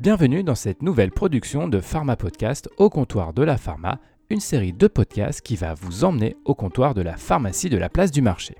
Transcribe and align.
Bienvenue 0.00 0.44
dans 0.44 0.54
cette 0.54 0.82
nouvelle 0.82 1.10
production 1.10 1.66
de 1.66 1.80
Pharma 1.80 2.14
Podcast 2.14 2.70
au 2.76 2.88
comptoir 2.88 3.32
de 3.32 3.42
la 3.42 3.56
pharma, 3.56 3.98
une 4.30 4.38
série 4.38 4.72
de 4.72 4.86
podcasts 4.86 5.40
qui 5.40 5.56
va 5.56 5.74
vous 5.74 6.04
emmener 6.04 6.36
au 6.44 6.54
comptoir 6.54 6.94
de 6.94 7.02
la 7.02 7.16
pharmacie 7.16 7.68
de 7.68 7.76
la 7.76 7.88
place 7.88 8.12
du 8.12 8.22
marché. 8.22 8.54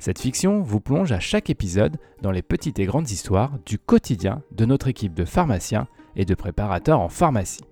Cette 0.00 0.18
fiction 0.18 0.62
vous 0.62 0.80
plonge 0.80 1.12
à 1.12 1.20
chaque 1.20 1.48
épisode 1.48 1.98
dans 2.22 2.32
les 2.32 2.42
petites 2.42 2.80
et 2.80 2.86
grandes 2.86 3.08
histoires 3.08 3.52
du 3.66 3.78
quotidien 3.78 4.42
de 4.50 4.64
notre 4.64 4.88
équipe 4.88 5.14
de 5.14 5.24
pharmaciens 5.24 5.86
et 6.16 6.24
de 6.24 6.34
préparateurs 6.34 6.98
en 6.98 7.08
pharmacie. 7.08 7.62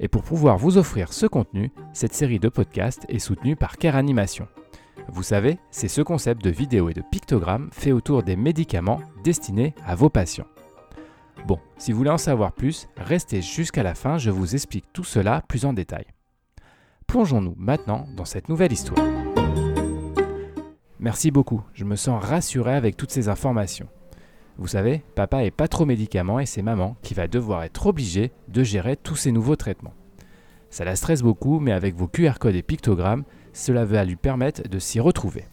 Et 0.00 0.08
pour 0.08 0.22
pouvoir 0.22 0.56
vous 0.56 0.78
offrir 0.78 1.12
ce 1.12 1.26
contenu, 1.26 1.72
cette 1.92 2.14
série 2.14 2.38
de 2.38 2.48
podcasts 2.48 3.04
est 3.10 3.18
soutenue 3.18 3.54
par 3.54 3.76
Care 3.76 3.96
Animation. 3.96 4.48
Vous 5.08 5.22
savez, 5.22 5.58
c'est 5.70 5.88
ce 5.88 6.00
concept 6.00 6.42
de 6.42 6.48
vidéo 6.48 6.88
et 6.88 6.94
de 6.94 7.02
pictogramme 7.02 7.68
fait 7.70 7.92
autour 7.92 8.22
des 8.22 8.36
médicaments 8.36 9.02
destinés 9.22 9.74
à 9.84 9.94
vos 9.94 10.08
patients. 10.08 10.46
Bon, 11.46 11.58
si 11.76 11.92
vous 11.92 11.98
voulez 11.98 12.10
en 12.10 12.18
savoir 12.18 12.52
plus, 12.52 12.88
restez 12.96 13.42
jusqu'à 13.42 13.82
la 13.82 13.94
fin, 13.94 14.16
je 14.16 14.30
vous 14.30 14.54
explique 14.54 14.86
tout 14.94 15.04
cela 15.04 15.42
plus 15.46 15.66
en 15.66 15.74
détail. 15.74 16.06
Plongeons-nous 17.06 17.54
maintenant 17.58 18.06
dans 18.16 18.24
cette 18.24 18.48
nouvelle 18.48 18.72
histoire. 18.72 19.06
Merci 20.98 21.30
beaucoup, 21.30 21.62
je 21.74 21.84
me 21.84 21.96
sens 21.96 22.24
rassuré 22.24 22.74
avec 22.74 22.96
toutes 22.96 23.10
ces 23.10 23.28
informations. 23.28 23.88
Vous 24.56 24.68
savez, 24.68 25.02
papa 25.16 25.44
est 25.44 25.50
pas 25.50 25.68
trop 25.68 25.84
médicament 25.84 26.40
et 26.40 26.46
c'est 26.46 26.62
maman 26.62 26.96
qui 27.02 27.12
va 27.12 27.28
devoir 27.28 27.64
être 27.64 27.86
obligée 27.86 28.32
de 28.48 28.62
gérer 28.62 28.96
tous 28.96 29.16
ces 29.16 29.32
nouveaux 29.32 29.56
traitements. 29.56 29.92
Ça 30.70 30.84
la 30.84 30.96
stresse 30.96 31.22
beaucoup, 31.22 31.60
mais 31.60 31.72
avec 31.72 31.94
vos 31.94 32.08
QR 32.08 32.38
codes 32.40 32.54
et 32.54 32.62
pictogrammes, 32.62 33.24
cela 33.52 33.84
va 33.84 34.04
lui 34.04 34.16
permettre 34.16 34.66
de 34.66 34.78
s'y 34.78 34.98
retrouver. 34.98 35.44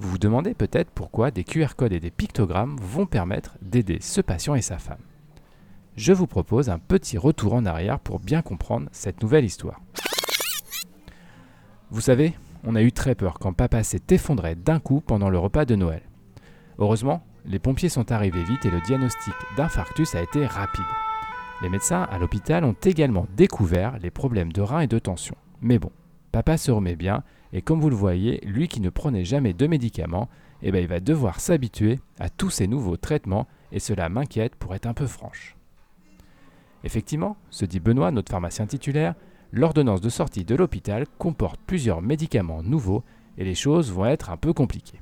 Vous 0.00 0.10
vous 0.10 0.18
demandez 0.18 0.54
peut-être 0.54 0.90
pourquoi 0.90 1.32
des 1.32 1.42
QR 1.42 1.74
codes 1.76 1.92
et 1.92 1.98
des 1.98 2.12
pictogrammes 2.12 2.76
vont 2.80 3.06
permettre 3.06 3.56
d'aider 3.62 3.98
ce 4.00 4.20
patient 4.20 4.54
et 4.54 4.62
sa 4.62 4.78
femme. 4.78 5.02
Je 5.96 6.12
vous 6.12 6.28
propose 6.28 6.70
un 6.70 6.78
petit 6.78 7.18
retour 7.18 7.54
en 7.54 7.66
arrière 7.66 7.98
pour 7.98 8.20
bien 8.20 8.40
comprendre 8.40 8.88
cette 8.92 9.20
nouvelle 9.22 9.44
histoire. 9.44 9.80
Vous 11.90 12.00
savez, 12.00 12.34
on 12.62 12.76
a 12.76 12.82
eu 12.82 12.92
très 12.92 13.16
peur 13.16 13.40
quand 13.40 13.52
papa 13.52 13.82
s'est 13.82 14.02
effondré 14.10 14.54
d'un 14.54 14.78
coup 14.78 15.00
pendant 15.00 15.30
le 15.30 15.38
repas 15.38 15.64
de 15.64 15.74
Noël. 15.74 16.02
Heureusement, 16.78 17.24
les 17.44 17.58
pompiers 17.58 17.88
sont 17.88 18.12
arrivés 18.12 18.44
vite 18.44 18.66
et 18.66 18.70
le 18.70 18.80
diagnostic 18.82 19.34
d'infarctus 19.56 20.14
a 20.14 20.22
été 20.22 20.46
rapide. 20.46 20.84
Les 21.60 21.68
médecins 21.68 22.06
à 22.08 22.18
l'hôpital 22.18 22.62
ont 22.64 22.76
également 22.84 23.26
découvert 23.36 23.98
les 23.98 24.12
problèmes 24.12 24.52
de 24.52 24.60
rein 24.60 24.80
et 24.80 24.86
de 24.86 25.00
tension. 25.00 25.34
Mais 25.60 25.80
bon, 25.80 25.90
papa 26.32 26.56
se 26.56 26.70
remet 26.70 26.96
bien 26.96 27.22
et 27.52 27.62
comme 27.62 27.80
vous 27.80 27.90
le 27.90 27.96
voyez, 27.96 28.40
lui 28.44 28.68
qui 28.68 28.80
ne 28.80 28.90
prenait 28.90 29.24
jamais 29.24 29.54
de 29.54 29.66
médicaments, 29.66 30.28
eh 30.62 30.72
ben, 30.72 30.82
il 30.82 30.88
va 30.88 31.00
devoir 31.00 31.40
s'habituer 31.40 32.00
à 32.18 32.28
tous 32.28 32.50
ces 32.50 32.66
nouveaux 32.66 32.96
traitements 32.96 33.46
et 33.72 33.78
cela 33.78 34.08
m'inquiète 34.08 34.56
pour 34.56 34.74
être 34.74 34.86
un 34.86 34.94
peu 34.94 35.06
franche. 35.06 35.56
Effectivement, 36.84 37.36
se 37.50 37.64
dit 37.64 37.80
Benoît, 37.80 38.10
notre 38.10 38.30
pharmacien 38.30 38.66
titulaire, 38.66 39.14
l'ordonnance 39.52 40.00
de 40.00 40.08
sortie 40.08 40.44
de 40.44 40.54
l'hôpital 40.54 41.06
comporte 41.18 41.60
plusieurs 41.66 42.02
médicaments 42.02 42.62
nouveaux 42.62 43.02
et 43.36 43.44
les 43.44 43.54
choses 43.54 43.90
vont 43.90 44.06
être 44.06 44.30
un 44.30 44.36
peu 44.36 44.52
compliquées. 44.52 45.00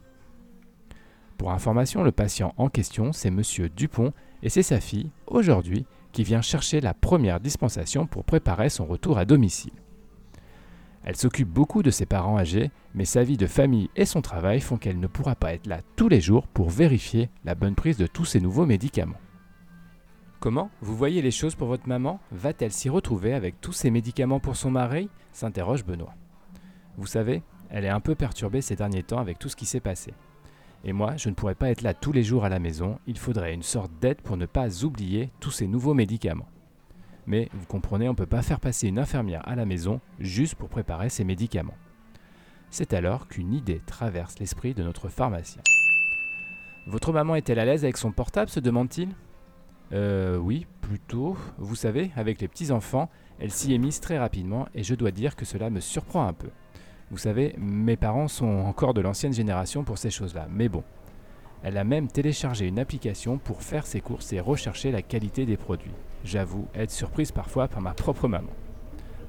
Pour 1.37 1.51
information, 1.51 2.03
le 2.03 2.13
patient 2.13 2.55
en 2.57 2.69
question, 2.69 3.13
c'est 3.13 3.31
monsieur 3.31 3.69
Dupont 3.69 4.13
et 4.43 4.49
c'est 4.49 4.63
sa 4.63 4.81
fille, 4.81 5.11
aujourd'hui, 5.27 5.85
qui 6.13 6.23
vient 6.23 6.41
chercher 6.41 6.81
la 6.81 6.95
première 6.95 7.41
dispensation 7.41 8.07
pour 8.07 8.25
préparer 8.25 8.71
son 8.71 8.87
retour 8.87 9.19
à 9.19 9.27
domicile. 9.27 9.73
Elle 11.07 11.17
s'occupe 11.17 11.49
beaucoup 11.49 11.85
de 11.85 11.93
ses 11.93 12.05
parents 12.05 12.37
âgés, 12.37 12.73
mais 12.93 13.05
sa 13.05 13.23
vie 13.23 13.37
de 13.37 13.47
famille 13.47 13.89
et 13.95 14.05
son 14.05 14.23
travail 14.23 14.61
font 14.61 14.77
qu'elle 14.77 14.99
ne 14.99 15.07
pourra 15.07 15.37
pas 15.37 15.55
être 15.55 15.69
là 15.69 15.81
tous 15.95 16.09
les 16.09 16.21
jours 16.21 16.49
pour 16.49 16.69
vérifier 16.69 17.31
la 17.45 17.55
bonne 17.55 17.77
prise 17.77 17.97
de 17.97 18.09
tous 18.09 18.25
ces 18.25 18.41
nouveaux 18.41 18.67
médicaments. 18.67 19.21
Comment 20.41 20.69
Vous 20.81 20.97
voyez 20.97 21.23
les 21.23 21.31
choses 21.31 21.55
pour 21.55 21.69
votre 21.69 21.89
maman? 21.89 22.19
Va-t-elle 22.33 22.72
s'y 22.72 22.89
retrouver 22.89 23.34
avec 23.34 23.61
tous 23.61 23.72
ces 23.72 23.93
médicaments 23.93 24.41
pour 24.41 24.56
son 24.56 24.72
mari? 24.72 25.09
S'interroge 25.33 25.84
Benoît. 25.84 26.15
Vous 26.99 27.06
savez, 27.06 27.44
elle 27.71 27.84
est 27.84 27.88
un 27.88 28.00
peu 28.00 28.17
perturbée 28.17 28.61
ces 28.61 28.75
derniers 28.75 29.05
temps 29.05 29.21
avec 29.21 29.38
tout 29.38 29.49
ce 29.49 29.56
qui 29.56 29.65
s'est 29.65 29.78
passé. 29.78 30.12
Et 30.83 30.93
moi, 30.93 31.17
je 31.17 31.28
ne 31.28 31.34
pourrais 31.34 31.55
pas 31.55 31.71
être 31.71 31.83
là 31.83 31.94
tous 31.94 32.12
les 32.12 32.25
jours 32.25 32.44
à 32.44 32.49
la 32.49 32.59
maison, 32.59 32.99
il 33.06 33.17
faudrait 33.19 33.55
une 33.55 33.62
sorte 33.62 33.93
d'aide 34.00 34.23
pour 34.23 34.37
ne 34.37 34.47
pas 34.47 34.84
oublier 34.84 35.31
tous 35.38 35.53
ces 35.53 35.69
nouveaux 35.69 35.94
médicaments. 35.94 36.49
Mais 37.26 37.48
vous 37.53 37.66
comprenez, 37.66 38.09
on 38.09 38.12
ne 38.12 38.16
peut 38.16 38.26
pas 38.26 38.42
faire 38.42 38.60
passer 38.60 38.88
une 38.88 38.98
infirmière 38.98 39.47
à 39.48 39.56
la 39.56 39.64
maison 39.64 40.00
juste 40.20 40.54
pour 40.54 40.69
préparer 40.69 41.09
ses 41.09 41.25
médicaments. 41.25 41.76
C'est 42.70 42.92
alors 42.92 43.28
qu'une 43.28 43.53
idée 43.53 43.81
traverse 43.87 44.38
l'esprit 44.38 44.75
de 44.75 44.82
notre 44.82 45.09
pharmacien. 45.09 45.62
Votre 46.87 47.12
maman 47.12 47.34
est-elle 47.34 47.59
à 47.59 47.64
l'aise 47.64 47.84
avec 47.84 47.97
son 47.97 48.12
portable 48.12 48.50
se 48.50 48.60
demande-t-il? 48.60 49.09
Euh 49.92 50.37
oui, 50.37 50.66
plutôt. 50.81 51.37
Vous 51.59 51.75
savez, 51.75 52.10
avec 52.16 52.41
les 52.41 52.48
petits-enfants, 52.48 53.10
elle 53.41 53.50
s'y 53.50 53.75
est 53.75 53.78
mise 53.78 54.00
très 54.00 54.19
rapidement 54.19 54.69
et 54.75 54.82
je 54.82 54.94
dois 54.94 55.10
dire 55.10 55.37
que 55.37 55.44
cela 55.44 55.70
me 55.70 55.81
surprend 55.81 56.26
un 56.26 56.32
peu. 56.32 56.50
Vous 57.10 57.19
savez, 57.19 57.54
mes 57.58 57.97
parents 57.97 58.28
sont 58.28 58.47
encore 58.47 58.94
de 58.94 59.00
l'ancienne 59.00 59.32
génération 59.32 59.84
pour 59.84 59.98
ces 59.98 60.10
choses-là, 60.10 60.48
mais 60.50 60.69
bon. 60.69 60.82
Elle 61.62 61.78
a 61.78 61.84
même 61.84 62.08
téléchargé 62.08 62.66
une 62.66 62.78
application 62.78 63.38
pour 63.38 63.62
faire 63.62 63.87
ses 63.87 64.00
courses 64.00 64.32
et 64.32 64.41
rechercher 64.41 64.91
la 64.93 65.03
qualité 65.03 65.47
des 65.47 65.56
produits 65.56 65.94
j'avoue 66.26 66.66
être 66.75 66.91
surprise 66.91 67.32
parfois 67.32 67.69
par 67.69 67.81
ma 67.81 67.94
propre 67.94 68.28
maman. 68.28 68.50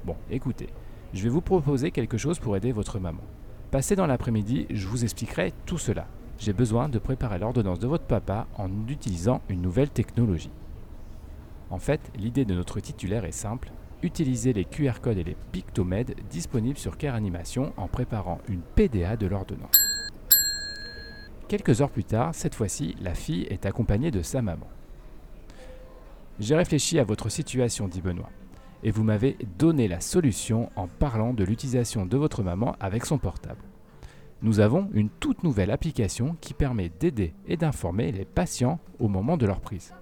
Bon, 0.04 0.16
écoutez, 0.30 0.68
je 1.14 1.22
vais 1.22 1.28
vous 1.28 1.40
proposer 1.40 1.90
quelque 1.90 2.18
chose 2.18 2.38
pour 2.38 2.56
aider 2.56 2.72
votre 2.72 2.98
maman. 2.98 3.22
Passez 3.70 3.96
dans 3.96 4.06
l'après-midi, 4.06 4.66
je 4.70 4.86
vous 4.88 5.04
expliquerai 5.04 5.52
tout 5.64 5.78
cela. 5.78 6.06
J'ai 6.38 6.52
besoin 6.52 6.88
de 6.88 6.98
préparer 6.98 7.38
l'ordonnance 7.38 7.78
de 7.78 7.86
votre 7.86 8.04
papa 8.04 8.46
en 8.56 8.68
utilisant 8.88 9.40
une 9.48 9.62
nouvelle 9.62 9.90
technologie. 9.90 10.50
En 11.70 11.78
fait, 11.78 12.00
l'idée 12.16 12.44
de 12.44 12.54
notre 12.54 12.80
titulaire 12.80 13.24
est 13.24 13.32
simple, 13.32 13.70
utiliser 14.02 14.52
les 14.52 14.64
QR 14.64 15.00
codes 15.02 15.18
et 15.18 15.24
les 15.24 15.36
pictomèdes 15.52 16.14
disponibles 16.30 16.78
sur 16.78 16.96
Care 16.96 17.14
Animation 17.14 17.72
en 17.76 17.88
préparant 17.88 18.38
une 18.48 18.62
PDA 18.62 19.16
de 19.16 19.26
l'ordonnance. 19.26 19.80
Quelques 21.48 21.80
heures 21.80 21.90
plus 21.90 22.04
tard, 22.04 22.34
cette 22.34 22.54
fois-ci, 22.54 22.94
la 23.00 23.14
fille 23.14 23.46
est 23.50 23.66
accompagnée 23.66 24.10
de 24.10 24.22
sa 24.22 24.42
maman. 24.42 24.66
J'ai 26.40 26.54
réfléchi 26.54 27.00
à 27.00 27.04
votre 27.04 27.30
situation, 27.30 27.88
dit 27.88 28.00
Benoît, 28.00 28.30
et 28.84 28.92
vous 28.92 29.02
m'avez 29.02 29.36
donné 29.58 29.88
la 29.88 30.00
solution 30.00 30.70
en 30.76 30.86
parlant 30.86 31.34
de 31.34 31.42
l'utilisation 31.42 32.06
de 32.06 32.16
votre 32.16 32.44
maman 32.44 32.76
avec 32.78 33.06
son 33.06 33.18
portable. 33.18 33.62
Nous 34.40 34.60
avons 34.60 34.88
une 34.92 35.08
toute 35.08 35.42
nouvelle 35.42 35.72
application 35.72 36.36
qui 36.40 36.54
permet 36.54 36.90
d'aider 37.00 37.34
et 37.48 37.56
d'informer 37.56 38.12
les 38.12 38.24
patients 38.24 38.78
au 39.00 39.08
moment 39.08 39.36
de 39.36 39.46
leur 39.46 39.60
prise. 39.60 39.92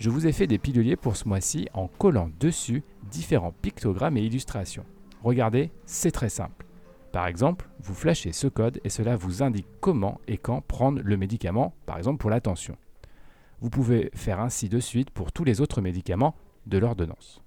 Je 0.00 0.10
vous 0.10 0.26
ai 0.26 0.32
fait 0.32 0.48
des 0.48 0.58
piluliers 0.58 0.96
pour 0.96 1.16
ce 1.16 1.28
mois-ci 1.28 1.68
en 1.74 1.86
collant 1.86 2.28
dessus 2.40 2.82
différents 3.08 3.54
pictogrammes 3.62 4.16
et 4.16 4.24
illustrations. 4.24 4.84
Regardez, 5.22 5.70
c'est 5.86 6.10
très 6.10 6.28
simple. 6.28 6.66
Par 7.12 7.28
exemple, 7.28 7.68
vous 7.80 7.94
flashez 7.94 8.32
ce 8.32 8.48
code 8.48 8.80
et 8.82 8.88
cela 8.88 9.14
vous 9.14 9.44
indique 9.44 9.68
comment 9.80 10.20
et 10.26 10.38
quand 10.38 10.60
prendre 10.60 11.00
le 11.04 11.16
médicament, 11.16 11.72
par 11.86 11.98
exemple 11.98 12.18
pour 12.18 12.30
la 12.30 12.40
tension. 12.40 12.76
Vous 13.62 13.70
pouvez 13.70 14.10
faire 14.12 14.40
ainsi 14.40 14.68
de 14.68 14.80
suite 14.80 15.10
pour 15.10 15.30
tous 15.30 15.44
les 15.44 15.60
autres 15.60 15.80
médicaments 15.80 16.34
de 16.66 16.78
l'ordonnance. 16.78 17.44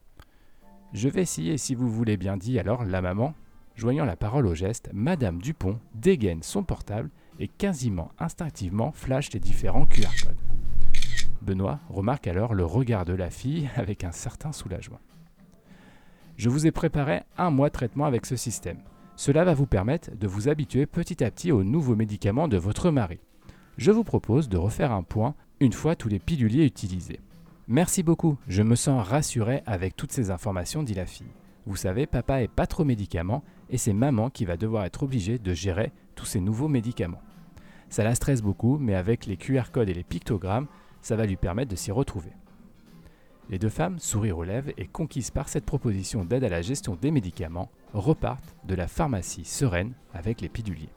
Je 0.93 1.09
vais 1.09 1.21
essayer 1.21 1.57
si 1.57 1.75
vous 1.75 1.89
voulez 1.89 2.15
bien 2.15 2.37
dit 2.37 2.57
alors 2.57 2.85
la 2.85 3.01
maman, 3.01 3.33
joignant 3.75 4.05
la 4.05 4.15
parole 4.15 4.47
au 4.47 4.55
geste, 4.55 4.89
Madame 4.93 5.41
Dupont 5.41 5.77
dégaine 5.93 6.41
son 6.41 6.63
portable 6.63 7.09
et 7.37 7.49
quasiment 7.49 8.11
instinctivement 8.17 8.93
flash 8.93 9.33
les 9.33 9.41
différents 9.41 9.85
QR 9.85 10.07
codes. 10.23 10.37
Benoît 11.41 11.81
remarque 11.89 12.27
alors 12.27 12.53
le 12.53 12.63
regard 12.63 13.03
de 13.03 13.13
la 13.13 13.29
fille 13.29 13.69
avec 13.75 14.05
un 14.05 14.13
certain 14.13 14.53
soulagement. 14.53 15.01
Je 16.37 16.47
vous 16.47 16.65
ai 16.65 16.71
préparé 16.71 17.23
un 17.37 17.49
mois 17.49 17.67
de 17.67 17.73
traitement 17.73 18.05
avec 18.05 18.25
ce 18.25 18.37
système. 18.37 18.79
Cela 19.17 19.43
va 19.43 19.53
vous 19.53 19.67
permettre 19.67 20.15
de 20.15 20.27
vous 20.27 20.47
habituer 20.47 20.85
petit 20.85 21.25
à 21.25 21.29
petit 21.29 21.51
aux 21.51 21.65
nouveaux 21.65 21.97
médicaments 21.97 22.47
de 22.47 22.57
votre 22.57 22.90
mari. 22.90 23.19
Je 23.78 23.91
vous 23.91 24.05
propose 24.05 24.47
de 24.47 24.55
refaire 24.55 24.93
un 24.93 25.03
point 25.03 25.35
une 25.59 25.73
fois 25.73 25.96
tous 25.96 26.09
les 26.09 26.19
piluliers 26.19 26.66
utilisés. 26.66 27.19
Merci 27.67 28.03
beaucoup, 28.03 28.37
je 28.47 28.61
me 28.61 28.75
sens 28.75 29.07
rassuré 29.07 29.63
avec 29.66 29.96
toutes 29.96 30.11
ces 30.11 30.29
informations, 30.29 30.84
dit 30.84 30.93
la 30.93 31.05
fille. 31.05 31.31
Vous 31.66 31.75
savez, 31.75 32.05
papa 32.05 32.41
est 32.41 32.47
pas 32.47 32.67
trop 32.67 32.84
médicament 32.84 33.43
et 33.69 33.78
c'est 33.78 33.93
maman 33.93 34.29
qui 34.29 34.46
va 34.46 34.57
devoir 34.57 34.85
être 34.85 35.03
obligée 35.03 35.40
de 35.40 35.53
gérer 35.53 35.91
tous 36.16 36.25
ces 36.25 36.40
nouveaux 36.40 36.67
médicaments. 36.67 37.22
Ça 37.90 38.03
la 38.03 38.16
stresse 38.16 38.41
beaucoup, 38.41 38.78
mais 38.78 38.96
avec 38.96 39.25
les 39.25 39.37
QR 39.37 39.72
codes 39.72 39.90
et 39.90 39.93
les 39.93 40.03
pictogrammes, 40.03 40.67
ça 41.02 41.16
va 41.16 41.25
lui 41.25 41.37
permettre 41.37 41.72
de 41.72 41.75
s'y 41.75 41.91
retrouver. 41.91 42.31
Les 43.49 43.59
deux 43.59 43.69
femmes, 43.69 43.99
sourire 43.99 44.40
aux 44.40 44.43
lèvres 44.43 44.72
et 44.78 44.87
conquises 44.87 45.31
par 45.31 45.49
cette 45.49 45.66
proposition 45.66 46.25
d'aide 46.25 46.43
à 46.43 46.49
la 46.49 46.61
gestion 46.61 46.96
des 46.96 47.11
médicaments, 47.11 47.69
repartent 47.93 48.55
de 48.66 48.75
la 48.75 48.87
pharmacie 48.87 49.46
sereine 49.46 49.93
avec 50.13 50.41
les 50.41 50.49
piluliers. 50.49 50.90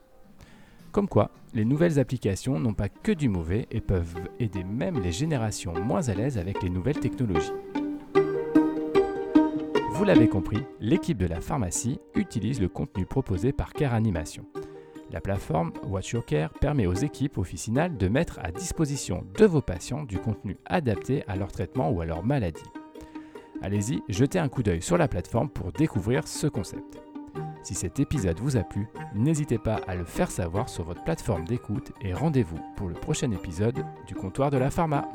Comme 0.92 1.08
quoi, 1.08 1.30
les 1.54 1.64
nouvelles 1.64 1.98
applications 1.98 2.58
n'ont 2.58 2.74
pas 2.74 2.88
que 2.88 3.12
du 3.12 3.28
mauvais 3.28 3.66
et 3.70 3.80
peuvent 3.80 4.16
aider 4.38 4.64
même 4.64 5.00
les 5.00 5.12
générations 5.12 5.74
moins 5.74 6.08
à 6.08 6.14
l'aise 6.14 6.38
avec 6.38 6.62
les 6.62 6.70
nouvelles 6.70 6.98
technologies. 6.98 7.52
Vous 9.92 10.04
l'avez 10.04 10.28
compris, 10.28 10.58
l'équipe 10.80 11.18
de 11.18 11.26
la 11.26 11.40
pharmacie 11.40 11.98
utilise 12.14 12.60
le 12.60 12.68
contenu 12.68 13.04
proposé 13.04 13.52
par 13.52 13.72
Care 13.72 13.94
Animation. 13.94 14.44
La 15.10 15.20
plateforme 15.20 15.72
Watch 15.86 16.12
Your 16.12 16.24
Care 16.24 16.52
permet 16.52 16.86
aux 16.86 16.94
équipes 16.94 17.38
officinales 17.38 17.96
de 17.96 18.08
mettre 18.08 18.38
à 18.42 18.52
disposition 18.52 19.24
de 19.36 19.46
vos 19.46 19.62
patients 19.62 20.04
du 20.04 20.18
contenu 20.18 20.56
adapté 20.66 21.24
à 21.26 21.34
leur 21.34 21.50
traitement 21.50 21.90
ou 21.90 22.00
à 22.00 22.06
leur 22.06 22.22
maladie. 22.22 22.62
Allez-y, 23.60 24.02
jetez 24.08 24.38
un 24.38 24.48
coup 24.48 24.62
d'œil 24.62 24.82
sur 24.82 24.98
la 24.98 25.08
plateforme 25.08 25.48
pour 25.48 25.72
découvrir 25.72 26.28
ce 26.28 26.46
concept. 26.46 27.07
Si 27.62 27.74
cet 27.74 28.00
épisode 28.00 28.38
vous 28.40 28.56
a 28.56 28.62
plu, 28.62 28.88
n'hésitez 29.14 29.58
pas 29.58 29.80
à 29.86 29.94
le 29.94 30.04
faire 30.04 30.30
savoir 30.30 30.68
sur 30.68 30.84
votre 30.84 31.04
plateforme 31.04 31.44
d'écoute 31.44 31.92
et 32.00 32.14
rendez-vous 32.14 32.58
pour 32.76 32.88
le 32.88 32.94
prochain 32.94 33.30
épisode 33.30 33.84
du 34.06 34.14
comptoir 34.14 34.50
de 34.50 34.58
la 34.58 34.70
pharma. 34.70 35.08